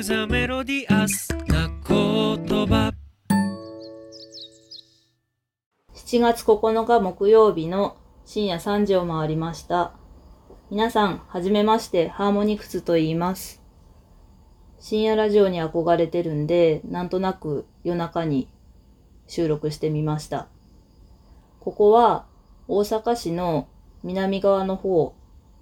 [0.00, 2.90] クザメロディアスな言葉
[5.94, 9.92] 7月9日木曜日の深夜3時を回りました。
[10.70, 13.62] 皆さん、はじめまして、ハーモニクスと言います。
[14.78, 18.48] 深夜ラジオに憧れてるんで、なんとなく夜中に
[19.26, 20.48] 収録してみました。
[21.60, 22.24] ここは
[22.68, 23.68] 大阪市の
[24.02, 25.14] 南側の方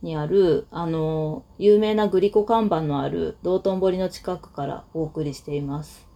[0.03, 6.07] にある、あの、有名なグリコ看板のある道頓堀の近くからお送りしています。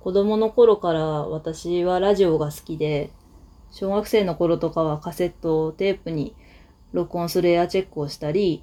[0.00, 3.10] 子供の頃から私はラジオが好きで、
[3.70, 6.36] 小学生の頃とかはカセットをテープに
[6.92, 8.62] 録音するエアチェックをしたり、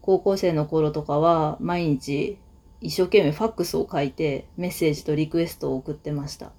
[0.00, 2.38] 高校生の頃とかは毎日
[2.80, 6.52] 一生懸命ファックスを書いてメッセージとリクエストを送ってました。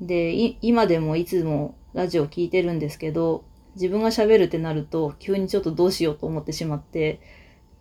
[0.00, 7.20] で、今でもいつもラジオ聞いてるんですけど、自分が喋るってなると急にちょっとどうしようと思ってしまって、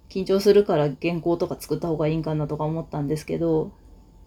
[0.09, 3.72] 緊張するから原稿とか作った方がいいんかなとか思ったんですけど、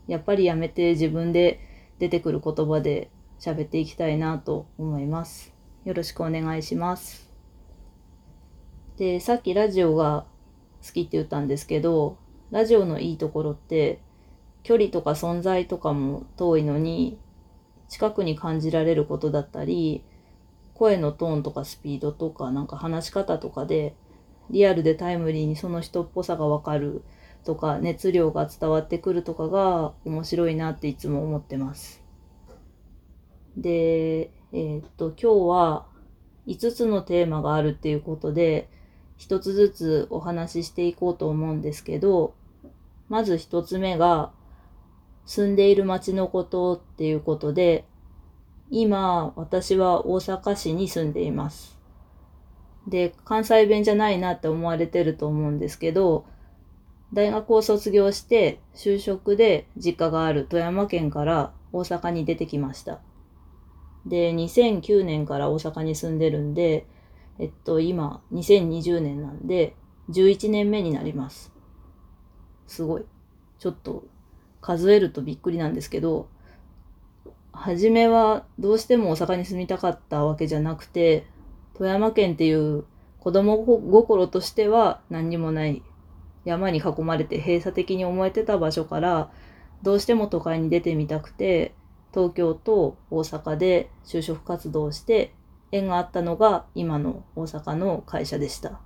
[0.06, 1.60] やっぱりやめて自分で
[1.98, 5.54] 出てくる言葉で喋っていきたいなと思います。
[5.84, 7.28] よろしくお願いします。
[8.96, 10.26] で、さっきラジオが
[10.84, 12.18] 好きって言ったんですけど、
[12.50, 14.00] ラジオのいいところって、
[14.62, 17.18] 距離とか存在とかも遠いのに、
[17.88, 20.02] 近くに感じられることだったり、
[20.76, 23.94] 声のトーンとかスピードとか、なんか話し方とかで、
[24.50, 27.02] リアルでタイムリーにその人っぽさがわかる
[27.44, 32.02] とか、熱量が伝わってくるとかが面白いなっていつも思ってます。
[33.56, 35.86] で、えーっと、今日は
[36.46, 38.68] 5つのテーマがあるっていうことで、
[39.16, 42.34] 一つずつお話ししていこうと思うんですけど、
[43.08, 44.32] まず一つ目が、
[45.24, 47.84] 住んでいる街のことっていうことで、
[48.70, 51.78] 今、私は大阪市に住んでいます。
[52.88, 56.24] で、関西弁じゃないなって思われてると思うんですけど、
[57.12, 63.00] 大学を卒業して就職で実家がある富山県から大阪に出てきました。
[64.06, 66.86] で、2009年から大阪に住んでるんで、
[67.38, 69.76] えっと、今、2020年なんで、
[70.10, 71.52] 11年目になります。
[72.66, 73.04] すごい。
[73.58, 74.04] ちょっと、
[74.60, 76.28] 数えるとびっくりなんですけど、
[77.56, 81.26] 初めはどうしても大阪に住みたかったわけじゃなくて、
[81.74, 82.84] 富山県っていう
[83.18, 85.82] 子供心としては何にもない
[86.44, 89.30] 山に囲まれて閉鎖的に思えてた場所から、
[89.82, 91.74] どうしても都会に出てみたくて、
[92.14, 95.34] 東京と大阪で就職活動して、
[95.72, 98.80] 縁があったのが今の大阪の会社でした。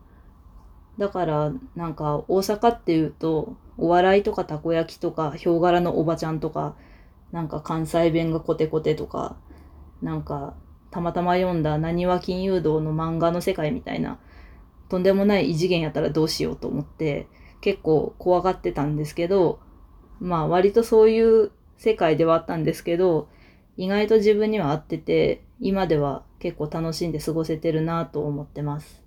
[0.98, 6.75] だからなんか大阪っていうとお笑いとかたこ焼きとかヒョウ柄のおばちゃんとか
[7.32, 9.36] なんか関西弁がコテコテとか
[10.02, 10.54] なんか
[10.91, 14.18] たまたま読んだなにわ金融道の漫画の世界みたいな
[14.88, 17.28] とんでもない異次元やったらどうしようと思って
[17.60, 19.60] 結構怖がってたんですけど
[20.19, 23.28] まあ割とそういう世界ではあったんですけど
[23.76, 29.04] 意外と自分には合ってて今では結構楽しんで過ごせてるなと思ってます。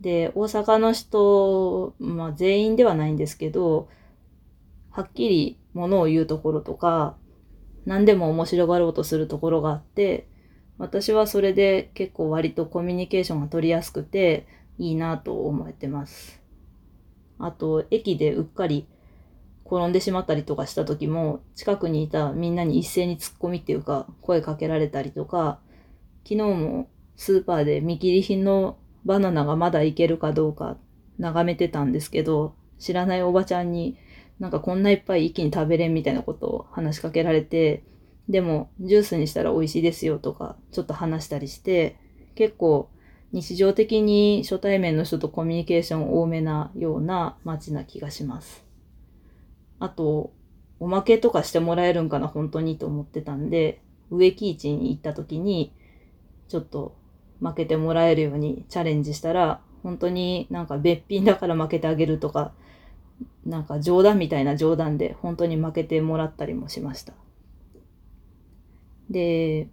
[0.00, 3.88] で、大阪の人、まあ全員ではないんですけど、
[4.90, 7.16] はっきりものを言うところとか、
[7.86, 10.26] 何でも面白がろうとするところがあって、
[10.78, 14.46] 私はそれで結構割とコミュニケーションが取りやすくて
[14.78, 16.42] いいなと思ってます。
[17.38, 18.86] あと、駅でうっかり
[19.66, 25.58] 転んでしまったりとかした時も、近くにいたみんなに一斉に突っ込みっていうか、声かけられたりとか、
[26.24, 30.78] 昨日もスーパーで見切り品のバナナがまだいけるかどうか
[31.18, 33.96] 眺めてたんですけど、知らないおばちゃんに
[34.38, 37.84] なんかこんないっぱい一気に食べれんみたいなことを話しかけられて、
[38.28, 41.96] でもジュースにしたら美味しいですよとかちょっと話したりして、
[42.34, 42.88] 結構
[43.32, 48.64] 日常的に初対面の人とコミュニケーション多めなような街な気がします。
[49.80, 50.32] あと、
[50.80, 53.80] おまけとかしてもらえるんかな本当にと思ってたんで、
[54.10, 55.72] 植木市に行った時に
[56.48, 56.96] ちょっと
[57.40, 62.52] 負けてもらえるようにチャレンジしたら、本当になんか別品だから負けてあげるとか、
[63.44, 67.12] なんか冗談みたいな冗談で本当に負けてもらったりもしました。
[69.10, 69.68] で、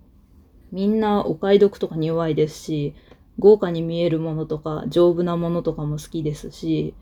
[0.71, 2.95] みんなお買い得とかに弱いですし、
[3.39, 6.93] 豪華に見えるものとか丈夫なものとかも好きですし、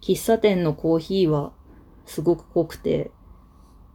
[0.00, 1.52] 喫茶店のコーヒーは
[2.04, 3.10] すごく濃くて、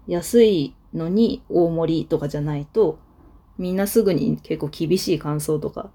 [0.07, 2.99] 安いのに大盛りとかじゃないと、
[3.57, 5.91] みんなすぐに結構厳しい感想とか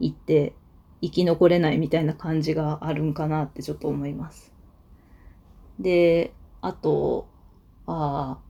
[0.00, 0.54] 言って
[1.00, 4.53] 生き残れないみたいな感じがあるんかなってちょっと思います。
[5.78, 7.28] で、あと、
[7.86, 8.44] ああ、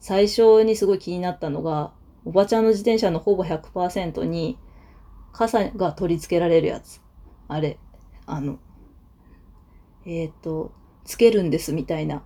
[0.00, 1.92] 最初にすごい気になったのが、
[2.24, 4.58] おばちゃんの自転車のほぼ100%に
[5.32, 7.00] 傘が取り付けられるやつ。
[7.48, 7.78] あれ、
[8.26, 8.58] あの、
[10.04, 10.72] えっ、と、
[11.04, 12.22] つけるんですみたいな、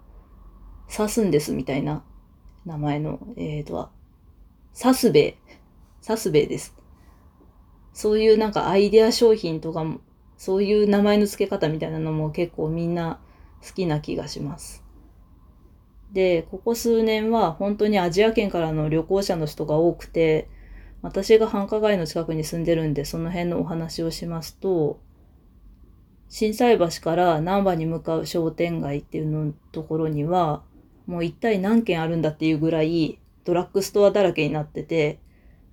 [0.94, 2.02] 刺すんですみたいな
[2.64, 3.90] 名前の、えーと、
[4.72, 5.34] サスベイ。
[6.00, 6.74] サスベイです。
[7.92, 10.00] そういうなんかアイデア商品とかも、
[10.36, 13.20] そういう名前の付け方みたいなのも結構みんな
[13.66, 14.84] 好きな気がします。
[16.12, 20.48] で、ここ数年は本当にアジア圏からの旅行者の人が多くて、
[21.02, 25.00] 私が繁華街の近くに住んでるんで、その辺のお話をしますと、
[26.28, 30.62] 震災橋から難波に向かう商店街っていうのところには、
[31.06, 35.18] もう一体何軒あるんだっていうぐらいドラッグストアだらけになってて、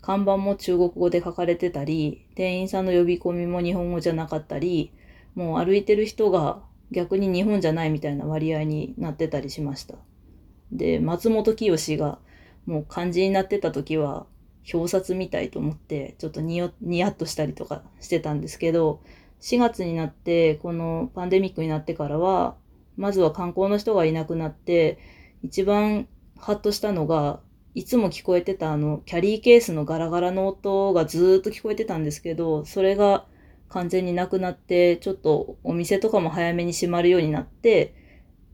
[0.01, 4.91] 看板も中国語で書かれてたり、店員さんの呼び込みも日本語じゃなかったり、
[5.35, 6.61] もう歩いてる人が
[6.91, 9.95] 逆に日本じゃないみたいな割合になってたりしました。
[10.71, 12.19] で、松本清が
[12.65, 14.25] もう漢字になってた時は
[14.71, 19.01] 表札みたいと思ってちょっとニヤッとしたりとかしてたんですけど、
[19.39, 22.55] 4月になってこのパンデミックになってからは、
[22.97, 24.97] まずは観光の人がいなくなって、
[25.43, 26.07] 一番
[26.37, 27.39] ハッとしたのが、
[27.75, 33.25] いつも聞こえてたあの、キャリーケースのガラガラの音がずーっと聞こえてたんですけど、それが
[33.69, 37.95] 完全になくなって、ちょっとお店とかも早めに閉まるようになって、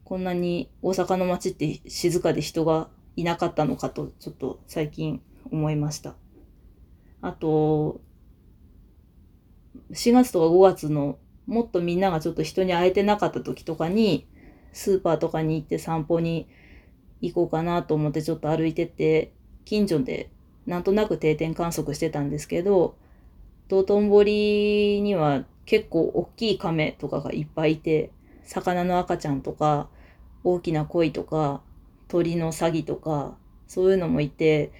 [0.03, 5.21] こんなに大阪の街って静かで人がいなかったのかと、ちょっと最近
[5.51, 6.15] 思いました。
[7.21, 8.01] あと、
[9.91, 14.27] 4月とか5月のもっとみんながちょっと人に会えてなかった時とかに、
[14.71, 16.47] スーパーとかに行って散歩に
[17.21, 19.33] 行こうかなと思ってちょっと歩いてて、
[19.65, 20.29] 近所で
[20.65, 22.97] なんとなく定点観測してたんですけど、
[23.73, 28.11] 道頓堀には結構大きい亀とかがいっぱいいて、
[28.43, 29.87] 魚の赤ちゃんとか、
[30.43, 31.61] 大きな鯉とか、
[32.07, 33.35] 鳥のサギとか、
[33.67, 34.71] そういうのもいて、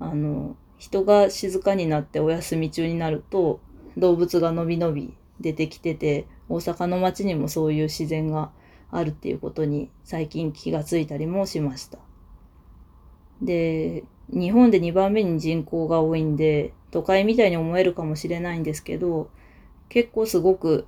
[0.00, 3.60] あの、人が静かになってお休み中になると、
[3.96, 8.50] 動物がのびのび出てきてて、大阪の街にもそういう自然が
[8.90, 11.98] あるっていうことに最近気がついたりもしました。
[13.40, 19.30] で、日本で2番目に人口が多いんで、都会みたいに思えるかもしれないんですけど、
[19.88, 20.86] 結構すごく、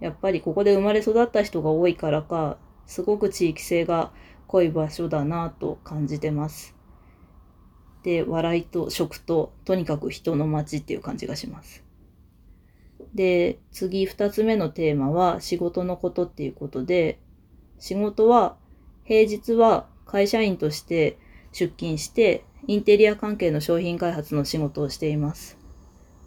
[0.00, 2.56] やっぱりここで生まれ育った人が多いからか、
[2.86, 4.12] すごく地域性が
[4.48, 6.74] 濃い場所だなと感じてます。
[8.02, 11.84] で、笑いと食と、とにかく人の街っていう感じがします。
[13.14, 17.18] で、次二つ目のテーマは仕事のことっていうことで、
[17.78, 18.56] 仕事は
[19.04, 21.18] 平日は会社員として
[21.52, 25.58] 出勤してインテリア関係の商品開発の仕事をしています。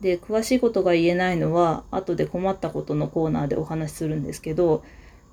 [0.02, 4.84] で、詳しいことが言えないのは後で困ったことのコーナーでお話しするんですけど、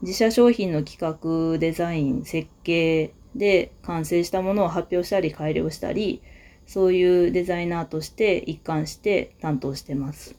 [0.03, 6.23] 自社商品の企画、デザイン、設計で完成したものを発表したり改良したり、
[6.67, 10.37] そういうデザイナーとして一貫して担当してます。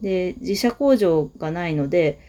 [0.00, 2.20] で、自社工場がないので、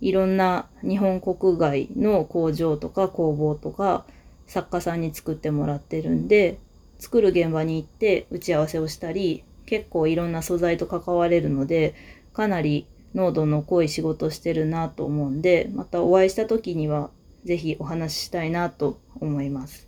[0.00, 4.04] いろんな日本国外の工場とか工房とか
[4.46, 6.58] 作家さんに作ってもらってるんで、
[7.04, 11.94] 作る現場に行って打ち合わせをしたり、結構いろんな素材と関われるので、
[12.32, 17.10] かなり濃度の濃い仕事してるなと思うんで、またお会いした時には
[17.44, 19.86] ぜひお話ししたいなと思います。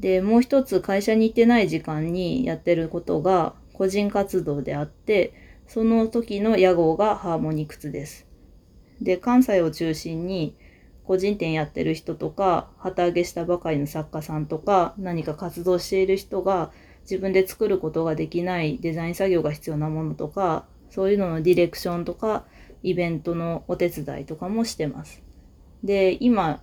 [0.00, 5.32] で、もう一つ会社に行ってない時間にやってることが個人活動であって、
[5.68, 8.26] その時の屋号がハーモニクスです。
[9.00, 10.56] で、関西を中心に
[11.06, 16.72] 個人店やってる人とか、旗揚げしたばかりの作家さんとか、何か活動している人が
[17.02, 22.44] 自分で作ることができないデザイン作業が必要なものとか、そういうののディレクションとか、
[22.82, 25.22] イベントのお手伝いとかもしてます。
[25.84, 26.60] で、今、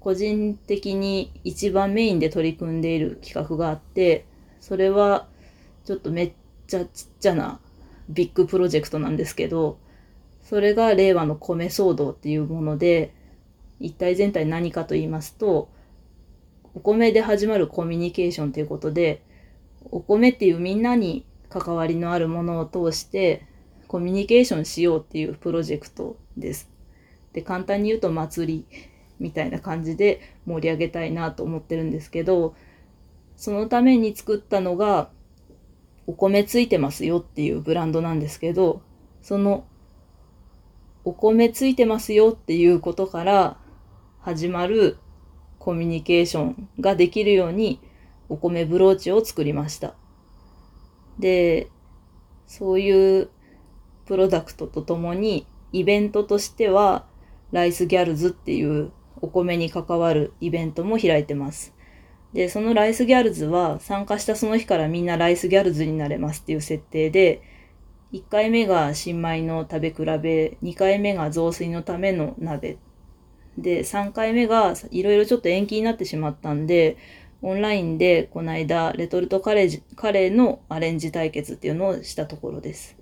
[0.00, 4.26] 個人的に一番メインで取り組んでいる企画があって、
[4.60, 5.26] それは
[5.84, 6.32] ちょっとめっ
[6.66, 7.60] ちゃちっちゃな
[8.08, 9.78] ビッグプロジェクトなんですけど、
[10.42, 13.14] それが令和の米騒動っていうもので、
[13.80, 15.68] 一体全体何かと言いますと、
[16.74, 19.22] お米で始まるコミュニケーションということで、
[19.90, 23.46] お米っていうみんなに関わりのあるものを通して
[23.86, 26.70] コミュニケーションしようっていうプロジェクトです。
[27.32, 28.82] で、簡単に言うと祭り
[29.18, 32.54] みたいな感じで盛り上げたいなと思ってるんですけど、
[33.36, 35.10] そのために作ったのが
[36.06, 38.82] お米ついてますよっていうブランドなんですけど、
[39.22, 39.64] その
[41.04, 43.56] お米ついてますよっていうことから
[44.28, 44.98] 始まる
[45.58, 47.80] コミュニケーションができるように
[48.28, 49.94] お米ブローチを作りました。
[51.18, 51.70] で、
[52.46, 53.30] そういう
[54.04, 57.06] プロダクトとともにイベントとしては
[57.52, 58.92] ライスギャルズっていう
[59.22, 61.74] お米に関わるイベントも開いてます。
[62.34, 67.40] で、そのライスギャルズは参加したその日からみんなライスギャルズになれますっていう設定で、
[68.12, 72.76] 1回目が新米の食べ比べ、2回目が雑炊のための鍋
[73.58, 76.96] で、3回目がいろいろちょっと延期になってしまったんで、
[77.42, 82.96] オンラインでこの間、レトルトカレーカレーのアレンジ対決っていうのをしたところです。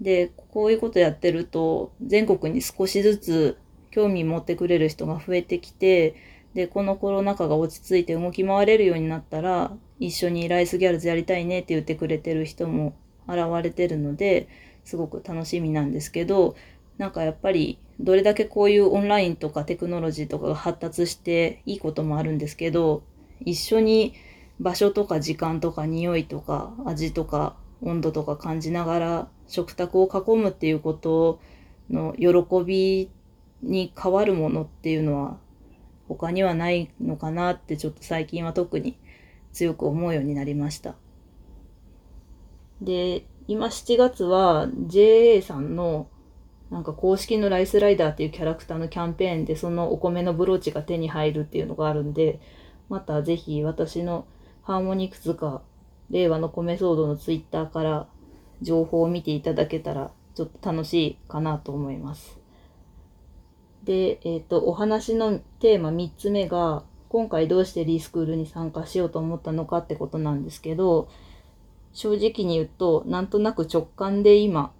[0.00, 3.58] で、こういうことやってると、全国に少しずつ
[3.90, 6.14] 興味持ってくれる人が増えてきて、
[6.54, 12.94] で、このコロナ禍が落ち着いて動き回れるようになったら、一緒にライスギャルズやりたいねって言ってくれてる人も
[13.26, 14.48] 現れてるので、
[14.84, 16.54] すごく楽しみなんですけど、
[16.96, 23.02] なんかやっぱりどれだけこういうオンラインとかテクノロジーとかが発達していいこともあるんですけど、
[23.40, 24.14] 一緒に
[24.60, 31.40] 場所とか時間とか匂いとか味とか温度とか感じながら食卓を囲むっていうこと
[31.90, 33.10] の喜び
[33.62, 35.38] に変わるものっていうのは
[36.08, 38.96] 他にはないのかなってちょっと最近は特に
[39.52, 40.94] 強く思うようになりました。
[42.80, 46.08] で、今7月は JA さんの
[46.70, 52.40] なんか公式のライスライダーっていうキャラクターのキャンペーンでそのお米のブローチが手に入るっていうのがあるんで、
[52.88, 54.26] またぜひ私の
[54.62, 55.62] ハーモニクスか
[56.10, 58.06] 令和の米騒動のツイッターから
[58.60, 62.38] 情報を見ていただけたらちょっと楽しいかなと思います。
[63.84, 71.08] で、えっ、ー、と、お話のテーマ3つ目が今回どうしてリースクールに参加しようと思ったのかってことなんですけど、
[71.92, 74.72] 正直に言うと、なんとなく直感で今、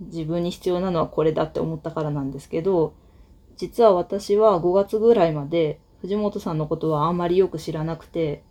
[0.00, 2.94] 自分に必要なのはこれだって思ったからなんですけど、
[3.56, 8.42] 実は私は5月ぐらいまで藤本さんのことはあんまりよく知らなくて、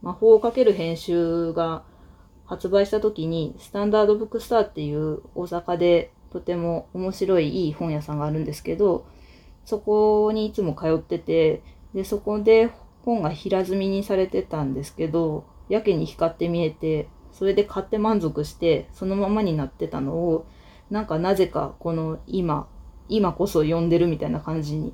[0.00, 1.84] 魔法をかける編集が
[2.46, 9.06] 発売した時に、スタンダードブックスターっていう大阪でとても面白いいい本屋さんがあるんですけど、
[9.64, 11.62] そこにいつも通ってて、
[11.94, 12.70] で、そこで
[13.04, 20.46] 本が平積みにされてたんですけど、やけに光って見えて、それで買って満足して、そのままになってたのを、
[20.90, 22.68] なんかなぜかこの今、
[23.08, 24.92] 今こそ呼んでるみたいな感じに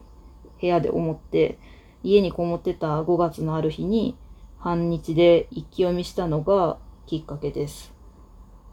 [0.60, 1.58] 部屋で思って、
[2.02, 4.16] 家にこもってた5月のある日に
[4.58, 7.92] 半日で一気読みしたのがきっかけです。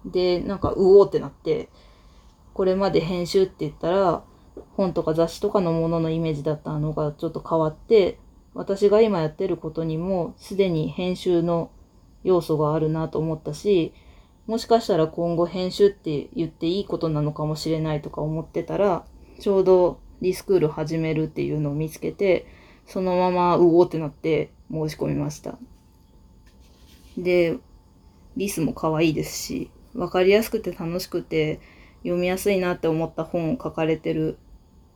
[0.06, 1.70] で、なんかうおーってなって、
[2.54, 4.24] これまで編集って言ったら、
[4.78, 8.20] 本とか雑誌とかのもののイメージだったのがちょっと変わって、
[8.54, 11.72] 私が今やってることにもすでに編集の
[12.26, 13.94] 要素があるなと思ったし、
[14.48, 19.06] もしかしたら今後編集って言っていいことなのかもしれないとか思ってたら、
[19.40, 22.48] ちょうどリスクール始めるっていうのを見つけて、
[22.88, 25.58] そのままうおーってなって申し込みました。
[27.18, 27.58] で、
[28.36, 31.62] リスも可愛いですし、わかりやすくて楽しくて
[32.00, 34.38] 読みやすいなって思った本を書かれてる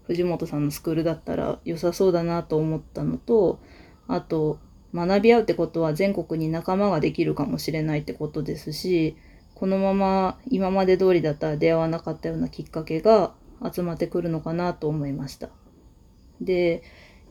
[0.04, 3.60] 藤本さんのスクールだったら良さそうだなと思ったのと、
[4.08, 4.60] あと、
[4.94, 9.16] 学び合うってことは全国に仲間ができるかもしれないってことですし、
[9.56, 13.34] このまま今まで通りだったら出会わなかったようなきっかけが
[13.72, 15.50] 集まってくるのかなと思いました。
[16.42, 16.82] で、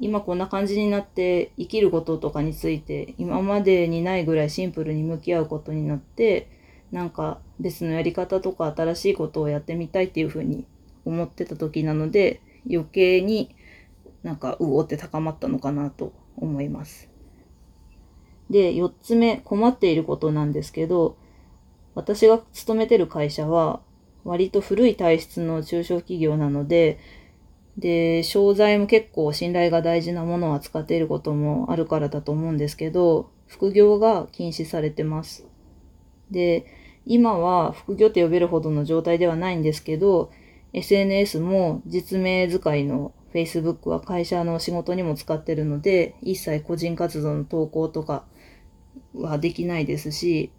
[0.00, 6.48] 今こんな感じになって生きることとかについて今までにないぐらいシンプルに向き合うことになって
[6.92, 10.66] なんか別のやり方とか新しいことをやってみたいっていうふうに
[11.04, 13.54] 思ってた時なので余計に
[14.22, 17.08] なんかうおって高まったのかなと思います。
[18.50, 21.16] で、4つ目、困っていることなんですけど、
[21.94, 23.80] 私が勤めてる会社は
[24.24, 26.98] 割と古い体質の中小企業なので、
[27.76, 35.46] で、商材も結構信頼が大事なものを扱っていることもあるからだと思うんですけど、副業が禁止されてます。
[36.30, 36.66] で、
[37.06, 40.30] 今は副業って呼べるほどの状態ではないんですけど、
[40.72, 48.24] SNS も実名使いの Facebook は会社の仕事にも使ってるので、一切個人活動の投稿とか
[49.18, 50.50] はできないですし、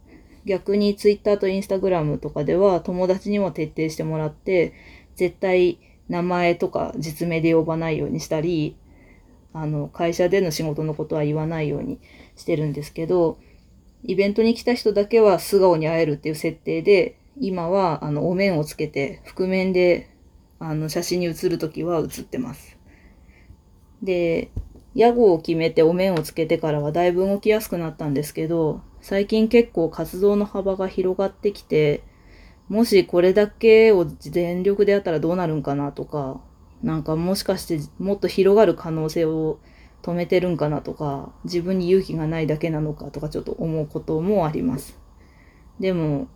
[0.45, 4.73] 逆に Twitter と Instagram とかでは友達にも徹底してもらって、
[5.15, 8.75] 絶対名前とか実名で呼ばないようにしたり、
[9.53, 11.99] あの、会社での仕事のことは言わないように
[12.35, 13.37] してるんですけど、
[14.03, 20.09] イベントに来た人だけは素顔に会えるっていう設定で、今は、あの、お面をつけて、覆面で、
[20.59, 22.77] あの、写真に写るときは写ってます。
[24.01, 24.51] で、
[24.99, 32.03] 屋号を決めてお面をつけてからはだいぶ動きやすくなったんですけど、最近結構活動の幅が広がってきて、
[32.67, 36.41] もしこれだけを全力でやったらどうなるんかなとか、
[36.83, 39.59] なんかもしかしてもっと広がる可能性を
[40.01, 44.99] 止めてるんかなとか、自分に勇気がないだけなのかとかちょっと思うこともあります。
[45.79, 46.27] でも、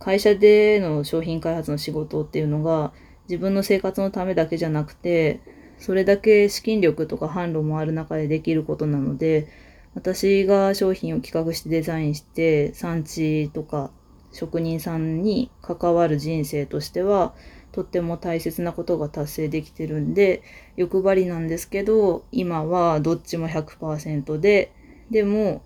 [0.00, 2.92] 会社での商品開発の仕事っていうのが
[3.28, 5.40] 自分の生活のためだけじゃなくて、
[5.78, 9.48] それだけ資金力とか販路もある中でできることなので、
[9.94, 13.90] 私が商品を企画してデザインして産地とか
[14.32, 17.34] 職人さんに関わる人生としては、
[17.72, 20.42] とっても大切なことが達成できてるんで
[20.76, 24.72] 欲張りなんですけど今はどっちも100%で
[25.10, 25.62] でも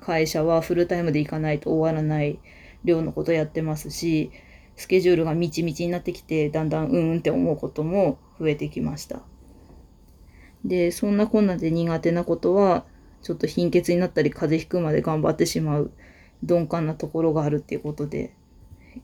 [0.00, 2.38] 会社はフルタイムで行かないと終わらない
[2.84, 4.30] 量のことやってますし
[4.76, 9.20] スケジュールがみちみちになってきてだんだんうんうんって思うことも増えてきました。
[10.66, 12.84] でそんなこんなで苦手なことは
[13.22, 15.92] ちょっと貧血になったり風邪ひくまで頑張ってしまう
[16.42, 18.34] 鈍感なところがあるっていうことで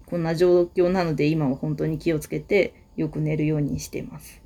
[0.07, 4.43] こんな状況なので今は本当に気をつけてよく寝るようにしています。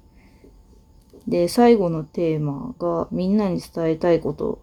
[1.26, 4.61] で最後のテーマがみんなに伝えたいこと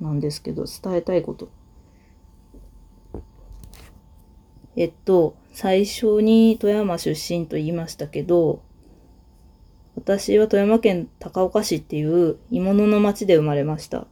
[0.00, 1.50] なんですけど伝えたいこと。
[4.76, 8.62] えっと最初に富山出身と言いましたけど
[9.98, 14.06] 私は富山県高岡市っていう鋳物の町で生まれました。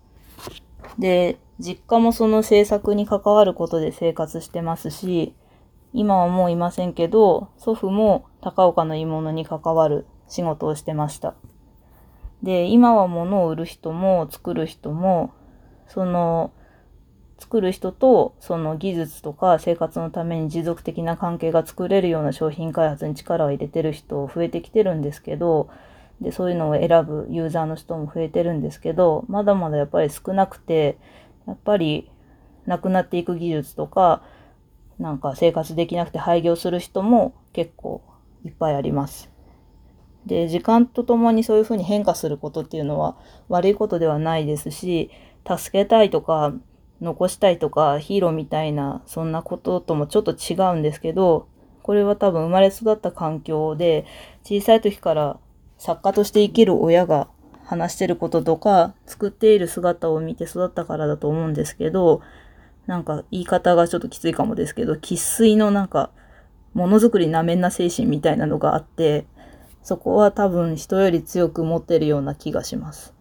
[0.99, 5.33] で、実家もその制作に関わることで生活してますし、
[5.93, 11.35] 今はもういませんけど、祖父も高岡の鋳物に関わる仕事をしてました。
[12.43, 15.31] で、今は物を売る人も作る人も、
[15.87, 16.51] その
[17.39, 25.69] 作る人とその技術とか生活のために持続的な関係が作れるような商品開発に力を入れてる人増えてきてるんですけど
[26.21, 30.99] でそういうのを選ぶユーザーの人も増えてるんですけどまだまだやっぱり少なくて
[31.47, 32.11] やっぱり
[32.65, 34.23] なくなっていく技術とか
[34.99, 38.03] なんか生活できなくて廃業する人も結構
[38.45, 39.31] いっぱいあります。
[40.25, 43.17] で時間とともにそういうふうに変化することっていうのは
[43.49, 45.11] 悪いことではないですし
[45.47, 46.53] 助けたいとか
[47.01, 51.49] 残したいとかヒーローみたいなそんなことともちょっと違うんですけど
[51.83, 54.07] これは多分生まれ育った環境で
[54.43, 55.39] 小さい時から
[55.79, 57.29] 作家として生きる親が
[57.65, 62.23] 話してることとか作っている姿を見て育ったからだと思うんですけど
[62.87, 66.11] なんか言い方がちょっときついかもですけど生粋のなんか
[66.75, 69.27] ものづくりなめんな精神みたいなのがあって
[69.83, 73.16] そこは多分人より強く持ってるような気がします。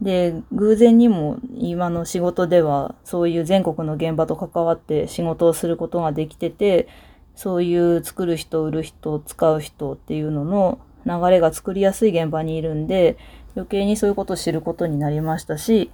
[0.00, 6.88] で、偶然にも今の仕事ではそういう全国の現場と関わって仕事をすることができてて、
[7.34, 13.16] そういう作る人、売る人、使う人っていうのの流れが作りやすい現場にいるんで、
[13.56, 15.90] 余計にそういうことを知ることになりましたし、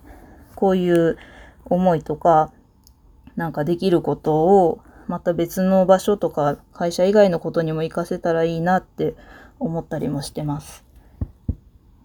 [0.55, 1.19] こういう
[1.65, 2.53] 思いとか、
[3.35, 9.15] なんかできることをまた別の場所とか会社以外のことにも活かせたらいいなって
[9.59, 10.85] 思ったりもしてます。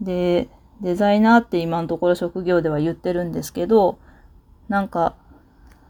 [0.01, 0.49] で、
[0.81, 3.99] デザイナーって今のところ職業では言ってるんですけど、
[4.67, 5.15] なんか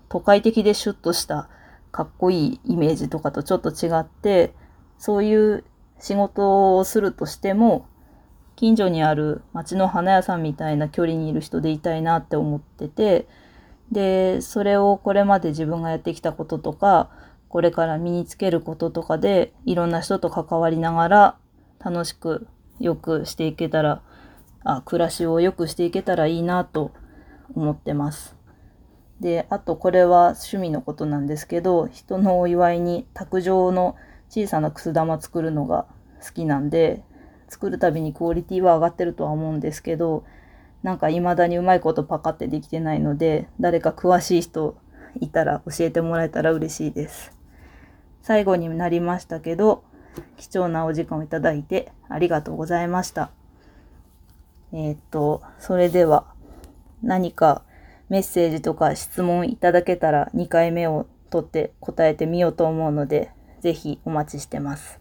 [0.10, 1.50] 都会的でシュッとした
[1.92, 4.54] かっこいいイメージとかとちょっと違って、
[4.98, 5.64] そういう
[6.00, 7.86] 仕事をするとしても、
[8.56, 13.28] 近所にある町の花屋さんみたいな距離にいる人でいたいなって思ってて、
[13.92, 17.10] で、それをこれまで自分がやってきたこととか、
[17.50, 21.36] これから身につけることとかで、いろんな人と関わりながら
[21.80, 22.48] 楽しく
[22.80, 24.02] 良くしていけたら
[24.64, 26.92] あ暮らしを良くしていけたらいいなと
[27.56, 28.36] 思ってます。
[29.20, 33.96] で、あとこれは趣味のことなんですけど、人のお祝いに卓上の
[34.30, 35.86] 小さなくす玉作るのが
[36.26, 37.04] 好きなんで、
[37.48, 40.24] 作るたびにクオリティは上がってるとは思うんですけど、
[40.84, 44.78] なんか未だにうまいことパカってできてないので、誰か詳しい人
[45.20, 47.38] いたら教えてもらえたら嬉しいです。
[48.22, 49.84] 最後になりましたけど、
[50.38, 53.32] 貴重なお時間をいただいてありがとうございました。
[54.74, 56.26] えっ、と、それでは
[57.02, 57.64] 何か
[58.10, 63.32] メッセージとか質問いただけたら2回目を取って答えてみようと思うので、
[63.62, 65.00] ぜひお待ちしてます。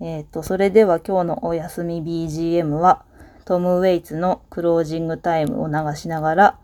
[0.00, 3.04] えっ、と、それでは今日のお休み BGM は
[3.44, 6.58] トム・ウェイツのクロージングタイムを流しながら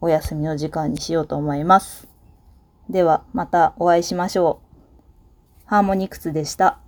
[0.00, 2.08] お休みの時間にしようと思います。
[2.88, 4.70] ではまたお会いしましょう。
[5.66, 6.80] ハーモニクスでした。